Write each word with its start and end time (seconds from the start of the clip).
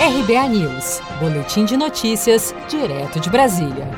RBA 0.00 0.48
News, 0.50 1.00
Boletim 1.18 1.64
de 1.64 1.76
Notícias, 1.76 2.54
direto 2.70 3.18
de 3.18 3.28
Brasília. 3.28 3.90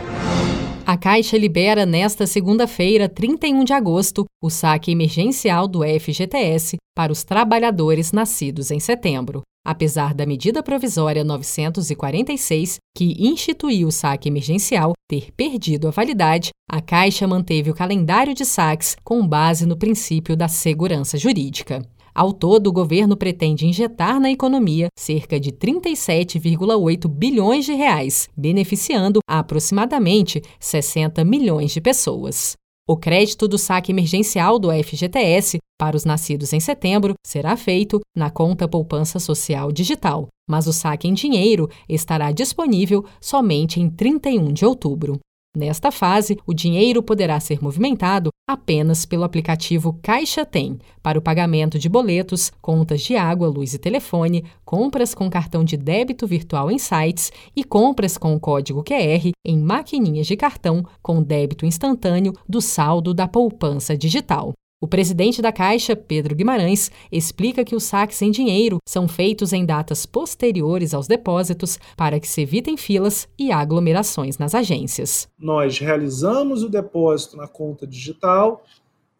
A 0.87 0.97
Caixa 0.97 1.37
libera 1.37 1.85
nesta 1.85 2.27
segunda-feira, 2.27 3.07
31 3.07 3.63
de 3.65 3.75
agosto, 3.75 4.25
o 4.43 4.49
saque 4.49 4.91
emergencial 4.91 5.69
do 5.69 5.81
FGTS 5.83 6.79
para 6.97 7.13
os 7.13 7.23
trabalhadores 7.23 8.13
nascidos 8.13 8.71
em 8.71 8.81
setembro. 8.81 9.43
Apesar 9.63 10.15
da 10.15 10.25
medida 10.25 10.63
provisória 10.63 11.23
946, 11.23 12.79
que 12.97 13.17
instituiu 13.19 13.89
o 13.89 13.93
saque 13.93 14.27
emergencial, 14.27 14.95
ter 15.07 15.31
perdido 15.33 15.87
a 15.87 15.91
validade, 15.91 16.49
a 16.67 16.81
Caixa 16.81 17.27
manteve 17.27 17.71
o 17.71 17.75
calendário 17.75 18.33
de 18.33 18.47
saques 18.47 18.97
com 19.05 19.25
base 19.27 19.67
no 19.67 19.77
princípio 19.77 20.35
da 20.35 20.49
segurança 20.49 21.19
jurídica. 21.19 21.87
Ao 22.15 22.33
todo, 22.33 22.67
o 22.67 22.73
governo 22.73 23.17
pretende 23.17 23.67
injetar 23.67 24.21
na 24.21 24.31
economia 24.31 24.89
cerca 24.99 25.39
de 25.39 25.53
37,8 25.53 27.09
bilhões 27.09 27.65
de 27.65 27.73
reais, 27.73 28.29
beneficiando 28.37 29.21
aproximadamente 29.29 30.43
60 30.59 31.25
milhões 31.25 31.71
de 31.73 31.81
pessoas. 31.81 32.57
O 32.89 32.97
crédito 32.97 33.47
do 33.47 33.57
saque 33.57 33.93
emergencial 33.93 34.59
do 34.59 34.69
FGTS 34.73 35.59
para 35.79 35.97
os 35.97 36.05
nascidos 36.05 36.53
em 36.53 36.59
setembro 36.59 37.15
será 37.25 37.57
feito 37.57 38.01
na 38.17 38.31
conta 38.31 38.67
Poupança 38.67 39.21
Social 39.21 39.71
Digital, 39.71 40.27
mas 40.49 40.67
o 40.67 40.73
saque 40.73 41.07
em 41.07 41.15
dinheiro 41.15 41.71
estará 41.89 42.33
disponível 42.33 43.05
somente 43.21 43.81
em 43.81 43.89
31 43.89 44.53
de 44.53 44.65
outubro. 44.65 45.21
Nesta 45.57 45.91
fase, 45.91 46.37
o 46.47 46.53
dinheiro 46.53 47.03
poderá 47.03 47.39
ser 47.41 47.63
movimentado 47.63 48.31
apenas 48.53 49.07
pelo 49.07 49.25
aplicativo 49.25 49.99
Caixa 50.03 50.45
Tem 50.45 50.79
para 51.03 51.19
o 51.19 51.23
pagamento 51.23 51.79
de 51.79 51.89
boletos, 51.89 52.53
contas 52.61 53.01
de 53.03 53.17
água, 53.17 53.49
luz 53.49 53.75
e 53.75 53.79
telefone, 53.79 54.45
compras 54.65 55.15
com 55.15 55.31
cartão 55.31 55.65
de 55.65 55.77
débito 55.77 56.27
virtual 56.27 56.71
em 56.71 56.79
sites 56.79 57.33
e 57.55 57.65
compras 57.65 58.19
com 58.19 58.35
o 58.35 58.41
código 58.41 58.85
QR 58.85 59.31
em 59.45 59.59
maquininhas 59.59 60.27
de 60.27 60.37
cartão 60.37 60.85
com 61.03 61.23
débito 61.23 61.65
instantâneo 61.65 62.33
do 62.49 62.61
saldo 62.61 63.15
da 63.15 63.27
poupança 63.27 63.97
digital. 63.97 64.53
O 64.83 64.89
presidente 64.89 65.43
da 65.43 65.53
Caixa, 65.53 65.95
Pedro 65.95 66.35
Guimarães, 66.35 66.91
explica 67.13 67.63
que 67.63 67.77
os 67.77 67.85
saques 67.85 68.23
em 68.23 68.31
dinheiro 68.31 68.79
são 68.89 69.07
feitos 69.07 69.53
em 69.53 69.67
datas 69.67 70.07
posteriores 70.07 70.95
aos 70.95 71.07
depósitos 71.07 71.79
para 71.95 72.19
que 72.19 72.27
se 72.27 72.41
evitem 72.41 72.79
filas 72.79 73.29
e 73.39 73.53
aglomerações 73.53 74.39
nas 74.39 74.55
agências. 74.55 75.29
Nós 75.39 75.79
realizamos 75.79 76.63
o 76.63 76.69
depósito 76.71 77.37
na 77.37 77.47
conta 77.47 77.87
digital 77.87 78.65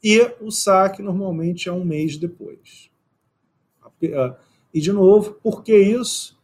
e 0.03 0.19
o 0.41 0.51
saque 0.51 1.03
normalmente 1.03 1.69
é 1.69 1.73
um 1.73 1.85
mês 1.85 2.17
depois. 2.17 2.91
E, 4.01 4.81
de 4.81 4.93
novo, 4.95 5.33
por 5.43 5.63
que 5.63 5.77
isso? 5.77 6.41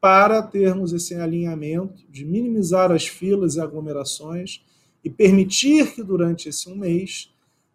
Para 0.00 0.42
termos 0.42 0.94
esse 0.94 1.14
alinhamento 1.14 2.02
de 2.08 2.24
minimizar 2.24 2.90
as 2.90 3.06
filas 3.06 3.56
e 3.56 3.60
aglomerações 3.60 4.64
e 5.04 5.10
permitir 5.10 5.94
que 5.94 6.02
durante 6.02 6.48
esse 6.48 6.66
um 6.70 6.76
mês 6.76 7.33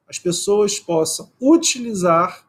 as 0.10 0.18
pessoas 0.18 0.80
possam 0.80 1.30
utilizar 1.40 2.44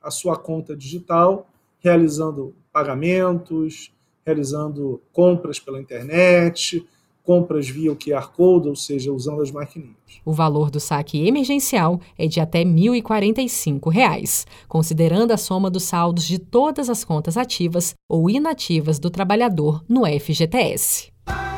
a 0.00 0.10
sua 0.10 0.36
conta 0.36 0.76
digital, 0.76 1.48
realizando 1.80 2.54
pagamentos, 2.72 3.92
realizando 4.24 5.02
compras 5.12 5.58
pela 5.58 5.80
internet, 5.80 6.86
compras 7.24 7.68
via 7.68 7.92
o 7.92 7.96
QR 7.96 8.28
Code, 8.32 8.68
ou 8.68 8.76
seja, 8.76 9.12
usando 9.12 9.42
as 9.42 9.50
maquininhas. 9.50 9.96
O 10.24 10.32
valor 10.32 10.70
do 10.70 10.80
saque 10.80 11.26
emergencial 11.26 12.00
é 12.18 12.26
de 12.26 12.40
até 12.40 12.60
R$ 12.60 12.64
1.045, 12.66 14.46
considerando 14.68 15.32
a 15.32 15.36
soma 15.36 15.70
dos 15.70 15.84
saldos 15.84 16.24
de 16.24 16.38
todas 16.38 16.88
as 16.88 17.04
contas 17.04 17.36
ativas 17.36 17.94
ou 18.08 18.28
inativas 18.28 18.98
do 18.98 19.10
trabalhador 19.10 19.84
no 19.88 20.02
FGTS. 20.04 21.11